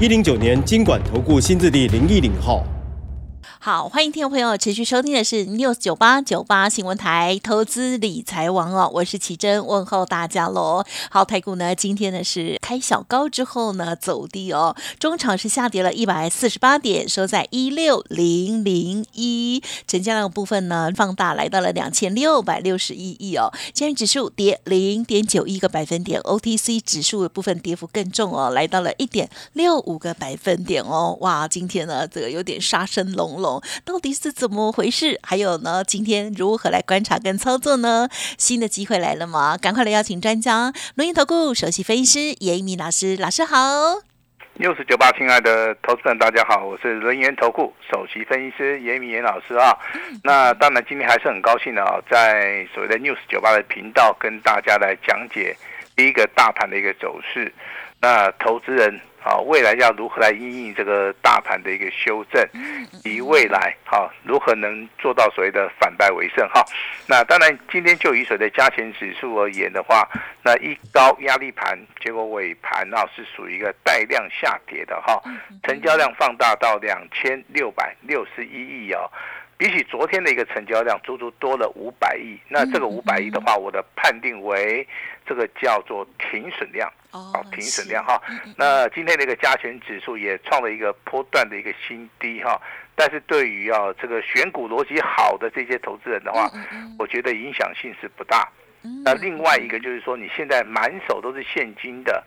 [0.00, 2.66] 一零九年金管投顾新字第零一零号。
[3.64, 10.84] 好，欢迎听众朋友持续收听的是 News 九八九八新闻台投资理财王哦，我是奇珍，问候大家喽。
[11.10, 23.50] 好，台股呢今天呢是开小高之后呢走低哦，中场是下跌了一百四十八点，收在一六零零一，成交量部分呢放大来到了两千六百六十一亿哦。
[23.72, 31.16] 今日指数跌零点九一个百分点，OTC 指数的部分跌幅更重哦，来到了一点六五个百分点哦。
[31.22, 33.53] 哇，今天呢这个有点杀声隆隆。
[33.84, 35.18] 到底是怎么回事？
[35.22, 38.08] 还有呢，今天如何来观察跟操作呢？
[38.38, 39.56] 新的机会来了吗？
[39.56, 43.56] 赶快来邀请专家，轮岩投顾首席分析师严一鸣老师，老师好。
[44.54, 49.76] 六十九八，亲爱的投资人，大家好，我是轮研投顾首席分析师严明严老师啊。
[50.22, 55.56] 那当然，今天还是很高兴的啊，在所谓的 news 九八的频道跟大家来讲解
[55.96, 57.52] 第一个大盘的一个走势。
[58.00, 59.00] 那投资人。
[59.24, 62.46] 好，未来要如何来应应这个大盘的一个修正，
[63.04, 66.62] 以未来好如何能做到所谓的反败为胜哈？
[67.06, 70.06] 那当然，今天就以所谓的加权指数而言的话，
[70.42, 75.18] 那一高压力盘，结果尾盘啊是属于一个带量下跌的哈，
[75.62, 79.10] 成交量放大到两千六百六十一亿哦，
[79.56, 82.38] 比起昨天的一个成交量，足足多了五百亿。
[82.48, 84.86] 那这个五百亿的话，我的判定为
[85.24, 86.90] 这个叫做停损量。
[87.12, 88.20] 哦，停损量哈。
[88.56, 92.60] 那今天的一个加权指数也创了一个波段的一个新低哈。
[92.96, 96.50] 但是对于啊这个选股逻辑好的这些投资人的话，
[96.98, 98.48] 我觉得影响性是不大。
[99.02, 102.22] 那另外一个就是说，你现在满手都是现金的，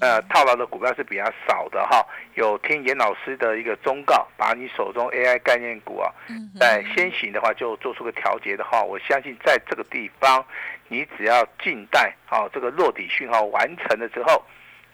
[0.00, 2.04] 呃，套牢的股票是比较少的哈。
[2.34, 6.12] 有听严老师的一个忠告，把你手中 AI 概念股啊，
[6.60, 10.44] 在先行的话就做出个调节的话，我相信在这个地方，
[10.88, 14.44] 你只要静待啊这个落底讯号完成了之后。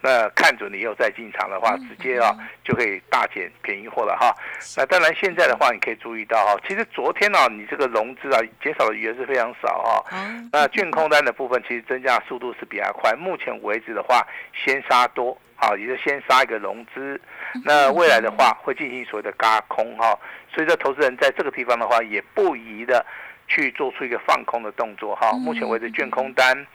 [0.01, 2.33] 那看准你又再进场的话，直接啊
[2.63, 4.33] 就可以大捡便宜货了哈。
[4.77, 10.05] 那当然现在的话，你可以注意到哈，其实昨天呢，你这个融资啊减少的余额是非常少哈。
[10.53, 13.13] 那券空单的部分其实增加速度是比较快。
[13.17, 17.19] 目前为止的话，先杀多，好，也就先杀一个融资。
[17.65, 20.17] 那未来的话会进行所谓的嘎空哈。
[20.53, 23.05] 所以说，投资人在这个地方的话，也不宜的
[23.49, 25.33] 去做出一个放空的动作哈。
[25.33, 26.65] 目前为止，券空单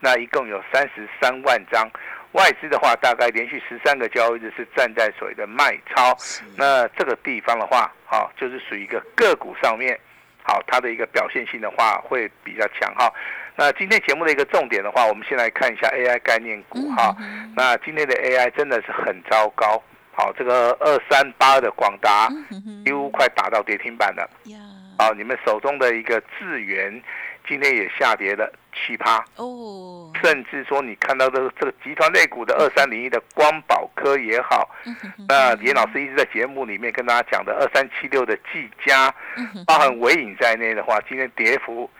[0.00, 1.88] 那一共有三十三万张。
[2.34, 6.16] 外资的话，大概连续十三个交易日是站在所谓的卖超，
[6.56, 9.98] 那这个地方的话，好，就是属于一个个股上面，
[10.42, 13.12] 好，它的一个表现性的话会比较强哈。
[13.54, 17.14] 那今天节目的一个重点的话，我们先来看一下 AI 概念股哈。
[17.54, 19.80] 那今天的 AI 真的是很糟糕，
[20.12, 22.28] 好，这个二三八的广达
[22.84, 24.28] 几乎快打到跌停板了，
[24.98, 27.00] 好，你们手中的一个智源。
[27.46, 34.68] 今天也下跌了七趴哦，甚至说你看到的这个集团类股的二三零一的光宝科也好，
[35.28, 39.14] 那严老师一直在节目里面跟大家讲的二三七六的技嘉，
[39.66, 41.90] 包含尾影在内的话，今天跌幅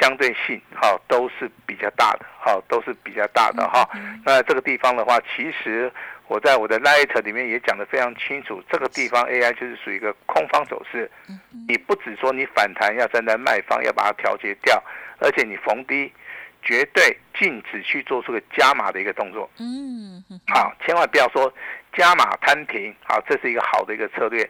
[0.00, 3.88] 相对性好都是比较大的，好都是比较大的哈。
[4.24, 5.90] 那这个地方的话，其实。
[6.30, 11.10] 我在我的 Light 里面也讲得非常清楚，这个地方 AI 就是属于一个空方走势。
[11.66, 14.78] 你不只说你反弹要站在卖方，要把它调节掉，
[15.18, 16.12] 而且你逢低
[16.62, 19.48] 绝对禁止去做出个加码的一个动作。
[19.58, 21.52] 嗯，好，千万不要说
[21.96, 24.48] 加码摊平，好，这是一个好的一个策略。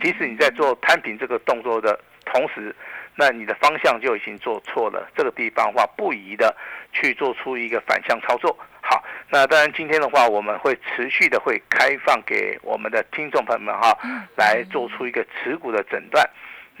[0.00, 2.74] 即使你在做摊平这个动作的同时，
[3.14, 5.06] 那你的方向就已经做错了。
[5.14, 6.56] 这个地方的话，不宜的
[6.92, 8.58] 去做出一个反向操作。
[8.80, 13.96] 好，那当然今天的话，我们会持续的会开放给我们的听众朋友们哈，
[14.36, 16.28] 来做出一个持股的诊断。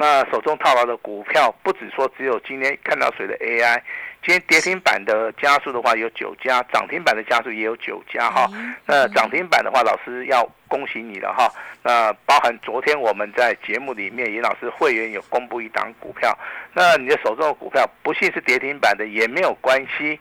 [0.02, 3.80] 那手中套牢的股票，不止说只有今天看到谁的 AI，
[4.20, 8.50] 今天跌停板的加速的话有九家，涨停板的加速也有九家哈。
[8.84, 11.48] 那涨停板的话，老师要恭喜你了哈。
[11.84, 16.36] 那包含昨天我们在节目里面，严老师会员有公布一档股票，
[16.74, 20.18] 那你的手中的股票不幸是跌停板的也没有关系。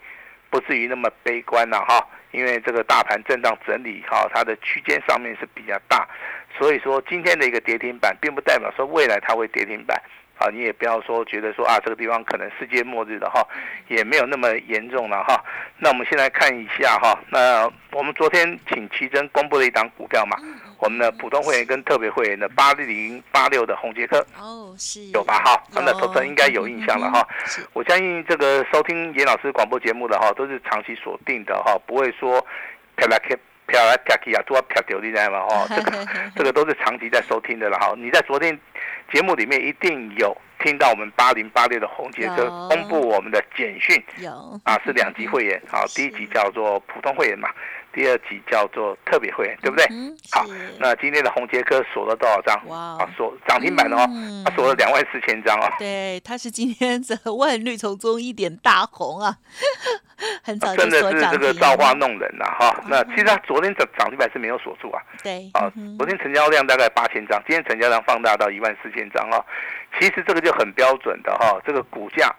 [0.51, 6.05] 不至于那么悲观了哈，因为这个大盘震荡整理哈，它的区间上面是比较大，
[6.57, 10.01] 所以说今天的一个跌停板，并不代表说未来它会跌停板，
[10.37, 13.45] 啊，你也不要说觉得说啊，这个地方可能世界末日的哈，
[13.87, 15.43] 也没有那么严重了哈。
[15.77, 20.37] 那我们先来看一下哈，那我们昨天请奇珍公布了一档股票嘛，
[20.79, 25.01] 我们的普通会员跟特别会员的八零八六的红杰克哦，是。
[25.11, 25.39] 有吧？
[25.43, 27.27] 哈，那投资人应该有印象了哈。
[27.73, 32.45] 我相信这个收听严老师广播节目的哈，都是长期锁定的哈，不会说
[33.71, 35.47] 飘来飘飘来飘去啊，都要飘掉你知道吗？
[35.49, 37.93] 哈，这个 这个都是长期在收听的了哈。
[37.97, 38.57] 你在昨天。
[39.11, 44.31] 节目里面一定有听到我们八零八六的红杰哥公布我们的简讯，有
[44.63, 47.49] 啊是两级会员， 好第一级叫做普通会员嘛，
[47.93, 49.85] 第二集叫做特别会员，对不对？
[50.31, 50.45] 好，
[50.79, 52.61] 那今天的红杰科锁了多少张？
[52.67, 54.07] 哇，啊锁涨停板哦，
[54.45, 55.67] 他锁了两万四千张哦。
[55.77, 59.35] 对，他是今天这万绿丛中一点大红啊，
[60.43, 62.83] 很早真的是这个造化弄人呐哈。
[62.87, 69.43] 那其实他昨天涨涨停板是没有锁住啊，对，啊昨天成交量大概八千张，今天成交量放大到一万四千张啊。
[69.99, 72.33] 其实这个就很标准的哈，这个股价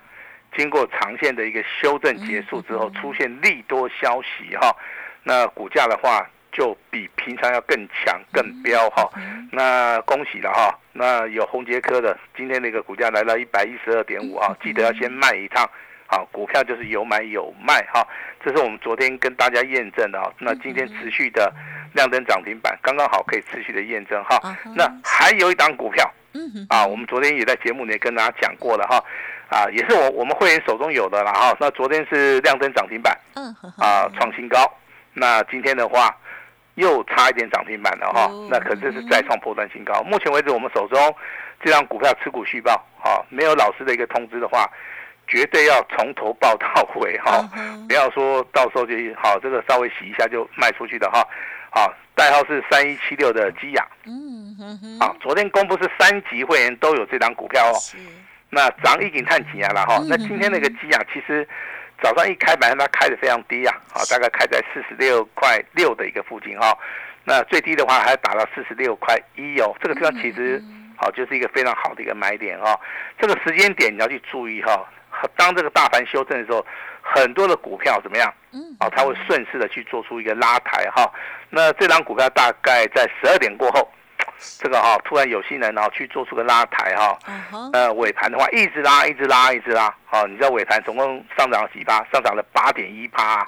[0.57, 4.75] 经过长线的一个修正结束之后，出现利多消息哈，
[5.23, 9.09] 那股价的话就比平常要更强更飙哈。
[9.51, 15.69] 那恭喜了哈，那有红杰科的今天那个股价来到一百一十二点五啊，记得要先卖一趟，
[16.07, 18.07] 好，股票就是有买有卖哈，
[18.45, 20.31] 这是我们昨天跟大家验证的啊。
[20.39, 21.53] 那今天持续的
[21.95, 24.41] 亮灯涨停板，刚刚好可以持续的验证哈。
[24.75, 26.11] 那还有一档股票。
[26.35, 28.97] 嗯啊，我们昨天也在节目里跟大家讲过了哈，
[29.51, 31.55] 啊，也是我我们会员手中有的了哈。
[31.61, 34.59] 那昨天是亮灯涨停板，嗯，啊，创新高。
[35.15, 36.17] 那今天的话
[36.75, 38.31] 又差一点涨停板了哈。
[38.51, 40.03] 那可是是再创破断新高。
[40.03, 41.15] 目前为止，我们手中
[41.63, 44.69] 这张股票持股续报，哈，没有老师的一个通知的话，
[45.29, 46.67] 绝对要从头报到
[46.97, 47.49] 尾哈，
[47.87, 51.27] 不要说到时候就好这个稍微洗一下就卖出去的哈。
[51.71, 53.87] 好，代号是三一七六的基亚。
[54.05, 55.01] 嗯哼哼。
[55.01, 57.75] 好，昨天公布是三级会员都有这张股票哦。
[57.79, 57.97] 是。
[58.55, 60.03] 那涨已经探几啊了哈？
[60.07, 61.49] 那今天那个基亚其实
[62.03, 66.77] 早上一开盘它开的非常低啊，好，大概开在四十六块六的一个附近哈。
[67.25, 69.73] 那最低的话还打到四十六块一哦。
[69.81, 70.61] 这个地方其实
[70.97, 72.79] 好就是一个非常好的一个买点哈。
[73.19, 74.85] 这个时间点你要去注意哈。
[75.37, 76.67] 当这个大盘修正的时候，
[77.01, 78.33] 很多的股票怎么样？
[78.51, 81.09] 嗯，哦，它会顺势的去做出一个拉抬哈。
[81.51, 83.89] 那这张股票大概在十二点过后，
[84.59, 87.19] 这个哈突然有新人然后去做出个拉抬哈。
[87.73, 89.95] 呃，尾盘的话一直拉，一直拉，一直拉。
[90.11, 92.05] 哦，你知道尾盘总共上涨了几趴？
[92.13, 93.43] 上涨了八点一趴。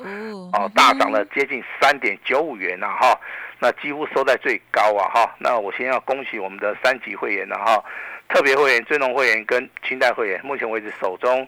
[0.52, 3.18] 哦，大涨了接近三点九五元呐哈。
[3.58, 5.34] 那几乎收在最高啊哈。
[5.38, 7.82] 那我先要恭喜我们的三级会员了哈。
[8.28, 11.46] 特别会员、尊龙会员跟清代会员，目前为止手中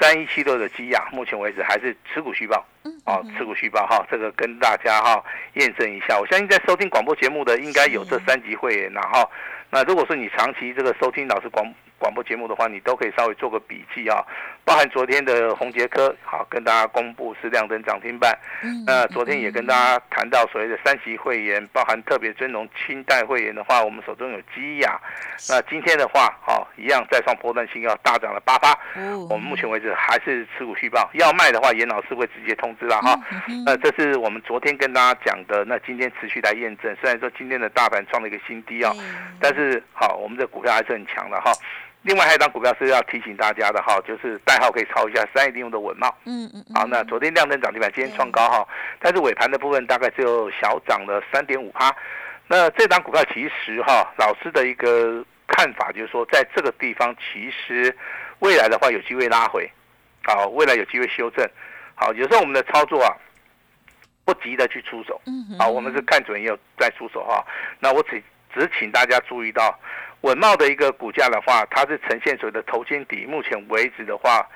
[0.00, 2.64] 三一七六的基亚，目前为止还是持股虚报，
[3.06, 5.24] 哦，持股虚报哈，这个跟大家哈
[5.54, 6.18] 验证一下。
[6.18, 9.30] 我相信在收听广播节目的应该有这三级会员，然后
[9.70, 11.64] 那如果说你长期这个收听老师广。
[12.04, 14.22] 广播节目的话，你都可以稍微做个笔记啊，
[14.62, 18.38] 包含昨天的红杰科，好跟大家公布是亮灯涨停板。
[18.62, 25.00] 嗯那昨天也跟大家谈到所谓的三级会员，包含特别尊荣清代会员的话，我们手中有基亚。
[25.48, 28.78] 那今天的话，好一样再创波段新高，大涨了八八。
[29.30, 33.18] 我们目前为止还是持股续报，要卖的话，严老师会直接通知了哈。
[33.64, 36.94] 那这是我们昨天跟大家讲的，那今天持续来验证。
[37.00, 38.92] 虽然说今天的大盘创了一个新低啊，
[39.40, 41.50] 但是好，我们的股票还是很强的哈。
[42.04, 46.14] 另外还有一张股票是要提醒大家的哈，就是代号可以抄一下三一零用的稳茂。
[46.26, 46.62] 嗯嗯。
[46.74, 48.68] 好，那昨天亮灯涨停板，今天创高哈，
[49.00, 51.90] 但是尾盘的部分大概只有小涨了三点五趴。
[52.46, 57.96] 那这张股票其实哈，老师的一个看法就是说，在这个地方其实
[58.40, 59.66] 未来的话有机会拉回，
[60.24, 61.48] 好，未来有机会修正。
[61.94, 63.16] 好，有时候我们的操作啊，
[64.26, 65.18] 不急的去出手。
[65.24, 65.58] 嗯。
[65.58, 67.42] 好，我们是看准也有再出手哈。
[67.80, 69.74] 那我只只请大家注意到。
[70.24, 74.48] 稳茂的一个股价的话，它是呈现所谓的头肩底，目前为止的话，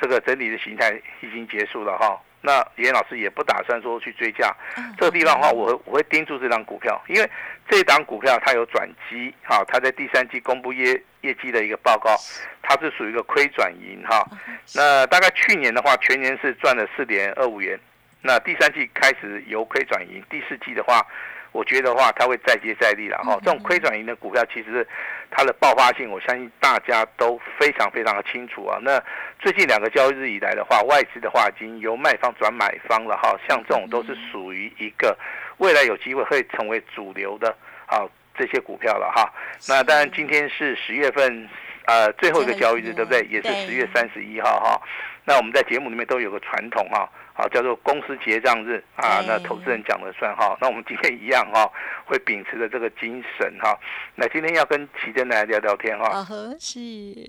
[0.00, 2.20] 这个整理的形态已经结束了哈。
[2.40, 4.52] 那严老师也不打算说去追价，
[4.98, 7.30] 这个地方的话，我我会盯住这张股票，因为
[7.68, 12.16] 这档股票它有转机哈，它在第三季公布业业绩的一个报告，
[12.60, 14.26] 它是属于一个亏转盈哈。
[14.74, 17.78] 那大概去年的话，全年是赚了四点二五元，
[18.22, 21.06] 那第三季开始由亏转盈，第四季的话。
[21.52, 23.38] 我觉得话，它会再接再厉了哈。
[23.44, 24.86] 这种亏转盈的股票，其实
[25.30, 28.78] 它的爆发性，我相信大家都非常非常的清楚啊。
[28.82, 28.98] 那
[29.38, 33.38] 最近两个交易日以来的话，外资的话已经由卖方转买方了哈。
[33.46, 35.16] 像这种都是属于一个
[35.58, 37.54] 未来有机会会成为主流的
[37.86, 38.00] 啊
[38.34, 39.30] 这些股票了哈。
[39.68, 41.48] 那当然今天是十月份
[41.84, 43.20] 呃最后一个交易日，对不对？
[43.30, 44.80] 也是十月三十一号哈。
[45.24, 47.06] 那我们在节目里面都有个传统哈。
[47.34, 50.56] 好，叫做公司结账日啊，那投资人讲了算哈。
[50.60, 51.66] 那我们今天一样哈，
[52.04, 53.74] 会秉持着这个精神哈。
[54.14, 56.26] 那今天要跟奇珍来聊聊天哈。
[56.60, 56.78] 是。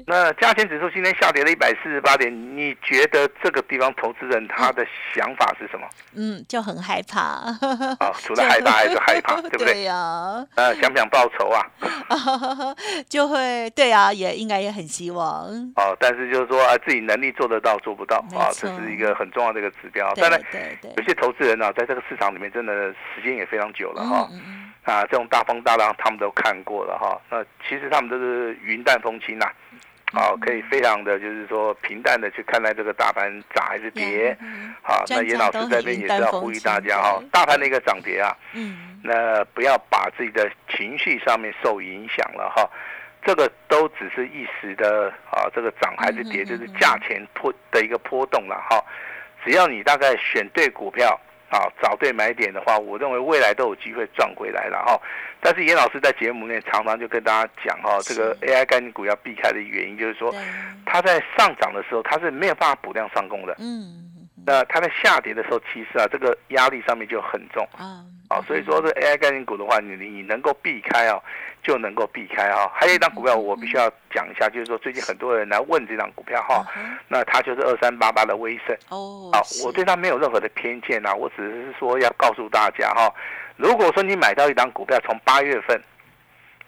[0.05, 5.87] 那加权指数今天下跌了一百四十八点，你觉得这个地方投资人他的想法是什么？
[6.15, 7.21] 嗯，就很害怕。
[7.21, 9.71] 啊，除了 害怕还是害怕，对不对？
[9.73, 10.45] 对呀。
[10.55, 11.65] 呃，想不想报仇啊？
[13.07, 15.47] 就会对啊，也应该也很希望。
[15.77, 19.89] 哦，但是就是说啊，自己能力做得到做不到啊，这是一个很重要的一个指。
[20.15, 20.41] 当然，
[20.97, 24.29] 有些投资人呢，在这个市场里面真的时间也非常久了哈。
[24.83, 27.19] 啊，这种大风大浪他们都看过了哈。
[27.29, 29.45] 那其实他们都是云淡风轻呐，
[30.11, 34.37] 啊，可以非常的就是说平淡的去看待这个大盘涨还是跌。
[34.81, 38.35] 好，那严老师这边也是要呼吁大家哈，大盘的一个涨跌啊，
[39.01, 42.69] 那不要把自己的情绪上面受影响了哈。
[43.25, 48.83] 这个都只是一时的啊，这个涨还是跌，就是价钱波的一个波动了哈。
[49.43, 51.19] 只要你大概选对股票
[51.49, 54.99] 啊，找对买点的话，我认为未来都有机会赚回来了哈。
[55.39, 60.33] 但是严老师在节目里面常常就跟大家讲哈，这个 AI 概念股要避开的原因就是说，
[60.85, 63.55] 它在上涨的时候它是没有办法补量上攻的。
[63.59, 64.02] 嗯。
[64.45, 67.67] 那它在下跌的时候，其实啊，这个压力上面就很重。
[67.77, 68.03] 啊。
[68.29, 71.21] 啊，所以说这 AI 概念股的话，你你能够避开啊，
[71.61, 72.71] 就能够避开啊。
[72.73, 76.65] 还有一张股票，我必须要讲一下，就是说最近很多人来问这张股票哈，
[77.07, 78.75] 那它就是二三八八的威盛。
[78.89, 79.29] 哦。
[79.33, 83.13] 啊，我对它没有任何的偏见啊，我只是说要告诉大家哈，
[83.55, 85.79] 如果说你买到一张股票，从八月份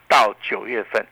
[0.08, 1.03] 到九月份，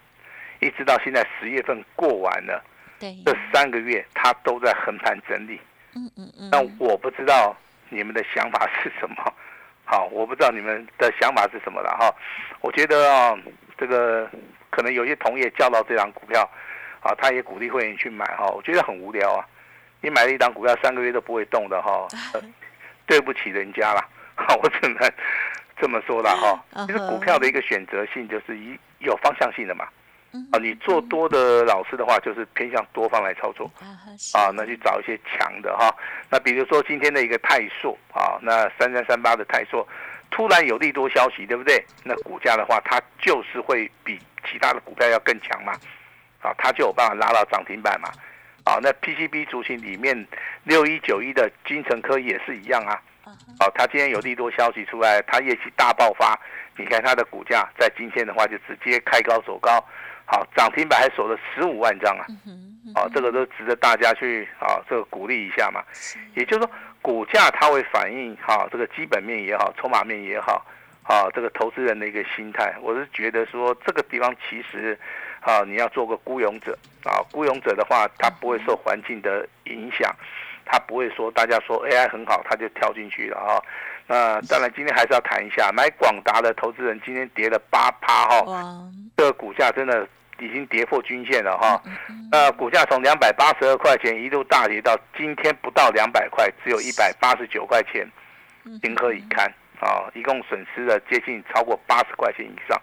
[0.60, 2.64] 一直到现在十月份过完了，
[3.00, 5.60] 对，这三个月它都在横盘整理。
[5.96, 6.50] 嗯嗯嗯。
[6.52, 7.56] 那我不知道
[7.90, 9.16] 你们的想法是什么。
[9.86, 12.10] 好，我不知道你们的想法是什么了哈。
[12.62, 13.38] 我觉得啊，
[13.78, 14.30] 这个
[14.70, 16.50] 可能有些同业叫到这张股票，
[17.02, 18.48] 啊，他也鼓励会员去买哈。
[18.48, 19.46] 我觉得很无聊啊，
[20.02, 22.08] 你买了一张股票三个月都不会动的哈，
[23.06, 24.02] 对不起人家了，
[24.64, 25.12] 我只能
[25.78, 26.86] 这么说了哈。
[26.88, 29.86] 其实股票的一个选择性就是一有方向性的嘛。
[30.52, 33.70] 啊，你做多的老师的话，就是偏向多方来操作
[34.34, 35.96] 啊，那去找一些强的哈。
[36.30, 39.88] 那比如说今天的一个泰硕啊，那三三三八的泰硕，
[40.32, 41.86] 突然有利多消息，对不对？
[42.04, 45.74] 那股价的话，它就是会比其他的股票要更强嘛，
[46.42, 48.10] 啊，它就有办法拉到涨停板嘛。
[48.66, 50.28] 啊，那 PCB 族群里面
[50.64, 53.00] 六一九一的金城科也是一样啊。
[53.60, 56.40] 哦，它今天有利多消息出来，它业绩大爆发，
[56.76, 59.84] 你看它的股价在今天的话就直接开高走高。
[60.26, 62.26] 好，涨停板还守了十五万张啊！
[62.96, 65.84] 哦，这个都值得大家去啊，这个鼓励一下嘛。
[66.36, 70.66] 也就是说，股价它会反映哈，这个基本面也好，筹码面也好，
[71.04, 72.74] 啊，这个投资人的一个心态。
[72.82, 74.98] 我是觉得说，这个地方其实
[75.42, 80.16] 啊，你要做个孤勇者啊，孤勇者的话，他不会受环境的影响，
[80.66, 83.62] 他不会说大家说 AI 很好，他就跳进去了啊。
[84.14, 88.46] 那当然，今天还是要谈一下买广达的投资人，今天跌了八趴哈，
[89.18, 90.08] 这个股价真的
[90.40, 91.82] 已经跌破均线了哈。
[92.32, 98.08] 那股价从两百八十二块钱一路大跌到今天不到两百块，只有一百八十九块钱，
[98.84, 100.06] 情何以堪啊？
[100.14, 102.80] 一共损失了接近超过八十块钱以上。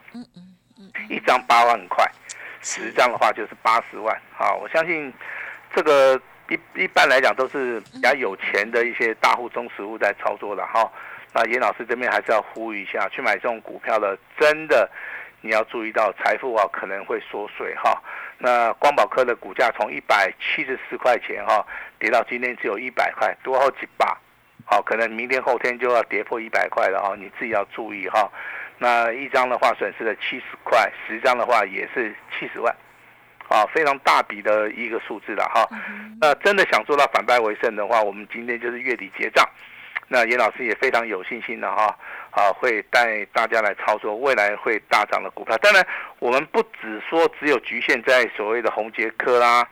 [1.09, 2.05] 一张八万块，
[2.61, 4.21] 十张的话就是八十万。
[4.33, 5.13] 好，我相信
[5.73, 10.91] 这个一一般来讲都是比较有钱的一些大户中实户在操作的哈。
[11.33, 14.91] 那严老师这边还是要呼吁一下，去买这种股票的，真的
[15.41, 18.03] 你要注意到财富啊可能会缩水哈。
[18.39, 21.65] 那光宝科的股价从一百七十四块钱哈
[21.99, 24.19] 跌到今天只有一百块，多好几把，
[24.65, 28.29] 好，可能明天后天就要跌破一百块了哈，你自己要注意哈。
[28.79, 32.75] 那一张的话损失了七十块，十张的话也是七十万，
[33.49, 35.69] 啊，非常大笔的一个数字了哈。
[36.19, 39.47] 那真的想做到反败为胜的话，我们今天就是月底结账。
[40.13, 41.97] 那严老师也非常有信心的哈，
[42.33, 45.57] 啊，会带大家来操作未来会大涨的股票。
[45.59, 45.87] 当然，
[46.19, 49.65] 我们不只说只有局限在所谓的红杰科啦，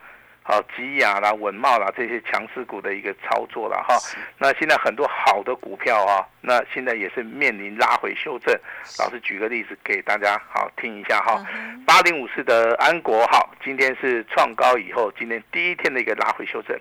[0.45, 3.99] 好吉雅啦、文茂啦这些强势股的一个操作了哈。
[4.39, 8.57] 那现在很多好的股票啊，那现在也是面临拉回修正。
[9.01, 11.45] 老师举个例子给大家好听一下哈，
[11.85, 16.79] 八零五四的安国好，今天是创高以后，今天第一天的一个拉回修正。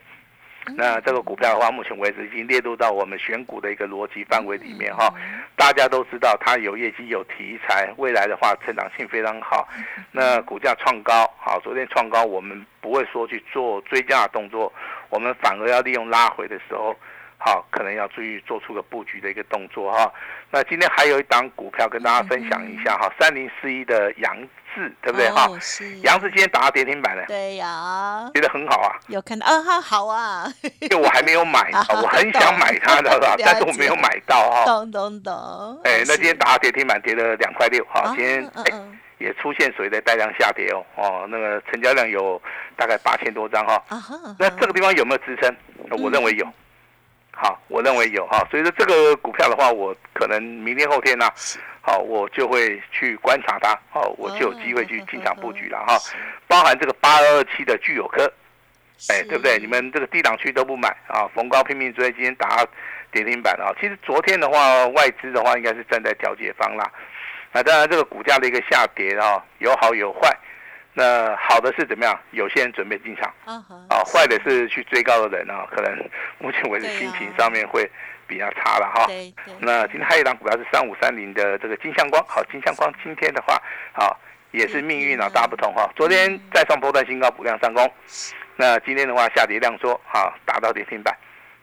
[0.75, 5.13] 那这个股票的话，目前为止已经列入到我们选股的一个逻辑范围里面哈。
[5.55, 9.67] 大家都知道它有业绩、有题材，未来的话成长性非常好。
[10.11, 14.71] 那股价创高，好，昨天创高，我们不会说去做追加的动作，
[15.09, 16.95] 我们反而要利用拉回的时候，
[17.37, 20.11] 好，可能要注意做出个布局的一个动作哈。
[20.51, 24.37] 那今天还有一档股票跟大家分享一下哈，三零四一的杨
[24.77, 25.49] 志，对不对哈？
[26.03, 28.95] 杨志今天打到跌停板了，对呀，觉得很好啊。
[29.07, 30.45] 有看到啊，哈，好啊。
[30.79, 34.63] 因为我还没有买，我很想买它的，但是我没有买到哈。
[34.65, 35.81] 懂懂懂。
[35.83, 38.13] 哎，那今天打到跌停板，跌了两块六哈。
[38.15, 38.63] 今天哎。
[39.19, 42.39] 也出现所谓的带量下跌哦，哦，那个成交量有
[42.75, 43.83] 大概八千多张哈，
[44.37, 45.51] 那这个地方有没有支撑？
[45.89, 46.45] 我认为有，
[47.31, 51.27] 好，我认为有哈，所以说这个股票的话，我可能明天后天呢，
[51.87, 55.97] 好，我就会去观察它，好，我就有机会去进场布局了哈，
[56.45, 58.29] 包含这个八二二七的聚友科，
[59.07, 59.57] 哎，对不对？
[59.57, 62.61] 你们这个低档区都不买啊，逢高拼命追，今天打
[63.09, 66.91] 跌停板啊，其实昨天的话，外资的话应该是站在调节方啦。
[67.53, 70.37] 那当然，这个股价的一个下跌啊，有好有坏。
[70.93, 72.19] 那好的是怎么样？
[72.31, 77.89] 有些人准备进场，啊，坏的是去追高的人啊，可能目前为止心情上面会
[78.27, 79.07] 比较差了哈。
[79.59, 83.61] 那今天还有一档股票是三五三零的这个金相光，好，金相光今天的话，
[83.93, 84.19] 好，
[84.51, 85.89] 也是命运啊大不同哈。
[85.95, 87.89] 昨天再创波段新高，补量上攻。
[88.55, 91.15] 那今天的话下跌量缩，好，达到跌停板。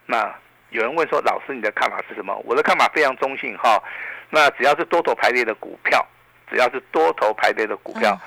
[0.06, 0.34] 那
[0.70, 2.34] 有人问说，老师你的看法是什么？
[2.44, 3.82] 我的看法非常中性哈。
[4.30, 6.04] 那只要是多头排列的股票，
[6.50, 8.18] 只要是多头排列的股票，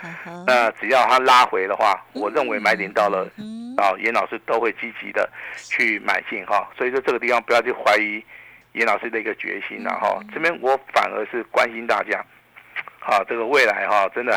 [0.46, 3.29] 那只要它拉回的话，我认为买点到了，
[3.78, 6.68] 啊，严老师都会积极的去买进哈。
[6.78, 8.24] 所以说这个地方不要去怀疑
[8.74, 10.20] 严老师的一个决心了哈。
[10.34, 12.24] 这边我反而是关心大家，
[13.00, 14.36] 好，这个未来哈，真的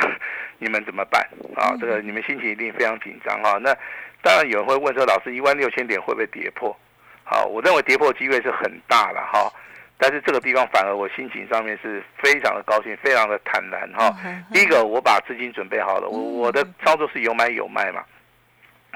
[0.59, 1.75] 你们怎么办啊？
[1.81, 3.59] 这个你们心情一定非常紧张哈。
[3.59, 3.75] 那
[4.23, 6.77] 当然有人会问说，老师一万六千点会不会跌破？
[7.25, 9.51] 好，我认为跌破机会是很大的哈。
[9.97, 14.15] 但是这个地方反而我心情上面是非常的高兴，非常的坦然哈。
[14.53, 18.03] 第一个，我把资金准备好了，我我的操作是有买有卖嘛。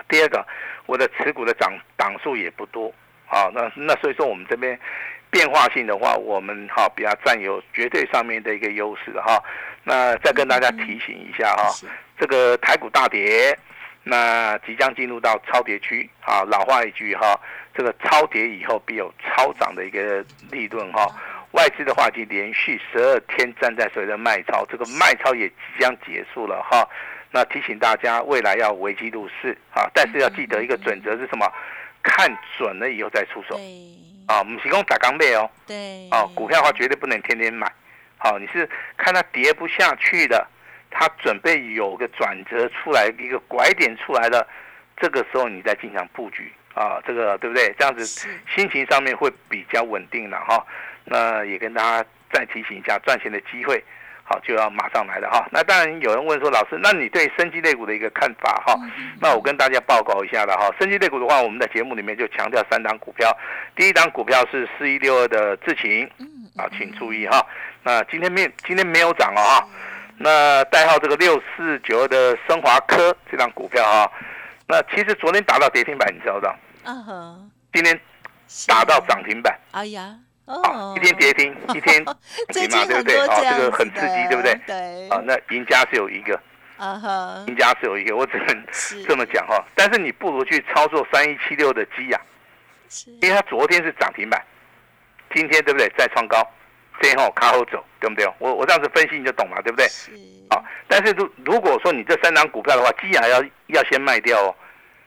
[0.09, 0.47] 第二个，
[0.87, 2.93] 我的持股的涨档数也不多，
[3.29, 4.79] 啊，那那所以说我们这边
[5.31, 9.43] 变化性的话，我们哈比较占有绝对上面的一个优势的哈。
[9.83, 11.71] 那再跟大家提醒一下哈，
[12.19, 13.57] 这个台股大跌。
[14.07, 17.41] 那即将进入到超跌区啊，老话一句哈，
[17.75, 21.07] 这个超跌以后必有超涨的一个利润哈。
[21.53, 26.87] 外资的话，已经连续十二天站在所谓的卖超，这个卖超也即将结束了哈。
[27.35, 31.53] 那提醒大家，未来要危机入市啊，但是要记得一个准则是什么？
[32.01, 33.57] 看准了以后再出手。
[34.29, 35.51] 啊，我们提供打钢背哦。
[35.67, 36.09] 对。
[36.13, 37.71] 哦，股票的话绝对不能天天买。
[38.19, 40.47] 好，你是看它跌不下去的。
[40.93, 44.47] 它准备有个转折出来，一个拐点出来了，
[44.97, 47.75] 这个时候你再进行布局啊，这个对不对？
[47.77, 48.07] 这样子
[48.55, 50.65] 心情上面会比较稳定了哈。
[51.05, 53.83] 那也跟大家再提醒一下，赚钱的机会
[54.25, 55.47] 好就要马上来了哈。
[55.53, 58.75] 那当然有人问说，老师，那你对生机类股的一个看法哈？
[59.21, 60.75] 那我跟大家报告一下了哈。
[60.79, 63.31] 生机类股的话，我们在节目里面就强调三档股票，
[63.77, 66.11] 第一档股票是四一六二的智勤，
[66.57, 67.45] 啊，请注意哈。
[67.83, 69.69] 那今天没今天没有涨了哈。
[70.17, 74.11] 那代号这个六四九二的升华科这张股票啊，
[74.67, 76.57] 那其实昨天打到跌停板，你知道不知道？
[76.85, 77.51] 嗯哼。
[77.73, 77.99] 今天
[78.69, 79.59] 打到涨停板。
[79.73, 80.15] 哎呀，
[80.47, 82.05] 哦，一天跌停，一天
[82.53, 83.19] 停嘛，对不对？
[83.19, 84.55] 啊，这个很刺激，对不对？
[84.67, 85.09] 对。
[85.09, 86.39] 啊，那赢家是有一个。
[86.77, 87.45] 啊哈。
[87.49, 88.67] 赢家是有一个，我只能
[89.07, 89.65] 这么讲哈。
[89.75, 92.21] 但是你不如去操作三一七六的鸡呀，
[93.23, 94.43] 因为它昨天是涨停板，
[95.35, 95.89] 今天对不对？
[95.97, 96.47] 再创高。
[97.03, 98.25] 先后卡后走，对不对？
[98.39, 99.87] 我我这样子分析你就懂了，对不对？
[99.89, 100.13] 是。
[100.51, 104.55] 好，但是如如果说你这三张股票的话，鸡还要要先卖掉哦，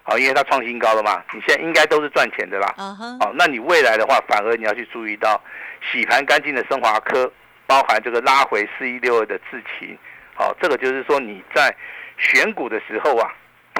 [0.07, 2.73] 好，因为它创新高了嘛，你现在应该都是赚钱的啦。
[2.77, 3.19] 嗯哼。
[3.19, 5.41] 好，那你未来的话，反而你要去注意到
[5.91, 7.29] 洗盘干净的升华科，
[7.65, 9.97] 包含这个拉回四一六二的智勤。
[10.33, 11.75] 好，这个就是说你在
[12.17, 13.29] 选股的时候啊，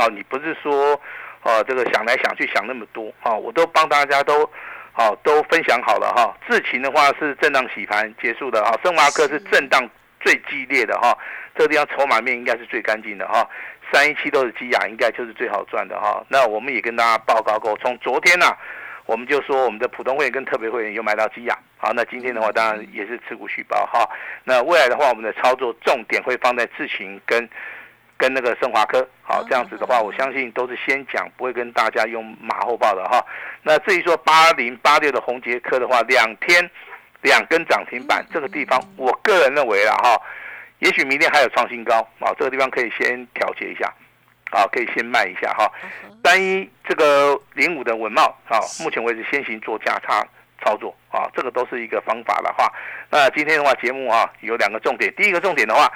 [0.02, 1.00] 哦，你不是说
[1.44, 4.50] 哦这个想来想去想那么多啊，我都帮大家都。
[5.00, 6.36] 好，都分享好了哈。
[6.50, 9.88] 智勤的话是震荡洗盘结束的哈，升华科是震荡
[10.20, 11.16] 最激烈的哈，
[11.56, 13.48] 这个地方筹码面应该是最干净的哈。
[13.92, 16.24] 三一七都是基亚，应该就是最好赚的哈。
[16.30, 18.46] 那我们也跟大家报告过，从昨天呢，
[19.06, 24.10] 我们就说我们的普通会员跟特别会员有买到基亚，好，那今天的话当然也是持股续报哈。
[24.44, 27.48] 那未来的话，我们的操作重点会放在智勤跟。
[28.20, 33.24] 跟那个升华科，好这样子的话，我相信都是先讲，不会跟大家用马后炮的哈。
[33.62, 36.68] 那至于说八零八六的红杰科的话，两天
[37.22, 40.20] 两根涨停板，这个地方我个人认为了哈，
[40.80, 43.94] 也许明天还有创新高啊，这个地方可以先调节一下，
[44.52, 45.72] 啊，可以先卖一下哈。
[46.22, 50.26] 单一这个零五的文茂啊，目前为止先行做价差
[50.64, 52.72] 操作啊，这个都是一个方法的话。
[53.10, 55.92] 那今天的话节目啊有两个重点，第一个重点的话。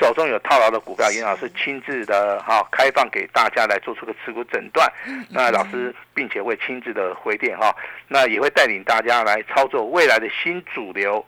[0.00, 4.92] 手中有套牢的股票，严老师亲自的哈开放给大家来做出个持股诊断。
[5.30, 7.74] 那老师并且会亲自的回电哈，
[8.08, 11.24] 那也会带领大家来操作未来的新主流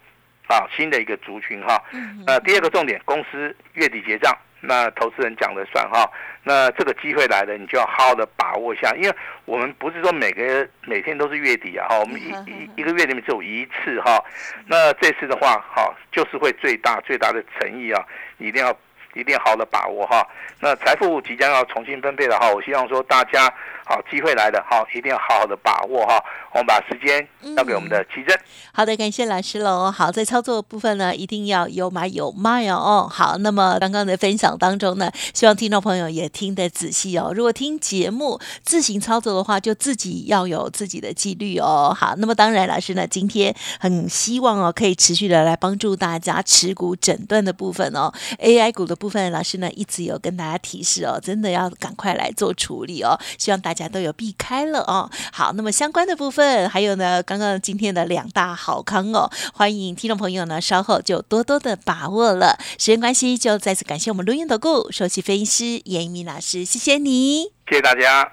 [0.49, 1.81] 啊，新的一个族群哈。
[2.27, 4.37] 那第二个重点，公司月底结账。
[4.61, 6.05] 那投资人讲了算哈，
[6.43, 14.19] 那这个机会来了，你就要好好的把握一下，因为我们不是说每个每天都是月底啊，哈，我们一一一个月里面只有一次哈，
[14.67, 18.05] 那这次的话，哈，就是会最大最大的诚意啊，
[18.39, 18.77] 一定要
[19.15, 20.27] 一定要好的把握哈。
[20.61, 23.53] 那财富即将要重新分配了哈，我希望说大家。
[23.91, 26.23] 好，机会来的哈，一定要好好的把握哈。
[26.53, 28.39] 我们把时间交给我们的奇珍。
[28.71, 29.91] 好的，感谢老师喽。
[29.91, 33.09] 好，在操作部分呢，一定要有买有卖哦。
[33.11, 37.33] 好，那么刚刚的分享当中呢，希望听众朋友也听得仔细哦。
[37.35, 41.97] 如果听节目自行操作的话，就自己要有自己的纪律哦。
[41.99, 48.13] 好，那么当然，老师呢今天很希望哦，可以持续的来帮助大家持股诊断的部分哦。
[48.39, 53.19] AI 股的部分，老师呢一直有跟大家提示哦，真的要赶快来做处理哦。
[53.39, 53.89] 希望大家。
[53.89, 55.11] 都有避开了哦。
[55.33, 62.59] 好，那么相关的部分，还有呢，刚刚今天的两大好康哦，欢迎听众朋友呢稍后就多多的把握了。
[62.79, 68.31] 时间关系，就再次感谢我们录音的顾首席分析师严一鸣老师，谢谢你，谢谢大家。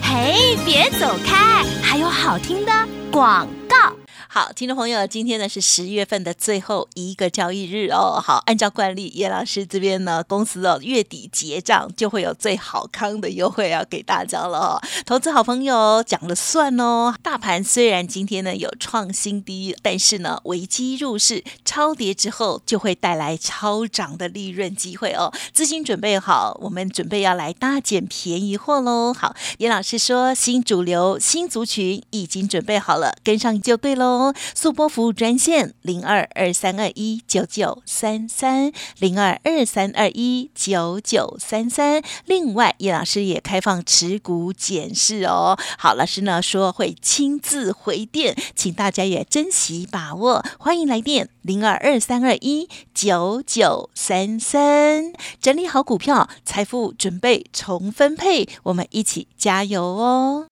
[0.00, 2.72] 嘿，别走开，还有好听的
[3.10, 4.01] 广告。
[4.34, 8.18] 好，听众朋友，今天呢是十月份的最后一个交易日哦。
[8.18, 14.80] 好，按照惯例，叶老师这边呢，公司哦月底结账就会有最好康的优惠要给大家了哦。
[15.04, 17.14] 投资好朋友讲了算哦。
[17.22, 25.30] 大盘虽然今天呢有创新低，但是呢危机入市，超跌之后就会带来超涨的利润机会哦。
[25.52, 29.12] 资金准备好，我们准备要来大捡便宜货喽。
[29.12, 34.21] 好，叶老师说新主流新族群已经准备好了，跟上就对喽。
[34.54, 42.02] 速播服务专线零二二三二一九九三三零二二三二一九九三三。
[42.26, 45.58] 另外，叶老师也开放持股检视哦。
[45.78, 50.44] 好，老师呢说会亲自回电，请大家也珍惜把握。
[50.58, 55.12] 欢迎来电零二二三二一九九三三。
[55.40, 60.51] 整理好股票，财富准备重分配，我们一起加油哦。